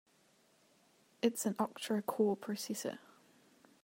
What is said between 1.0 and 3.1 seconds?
It's an octa-core processor.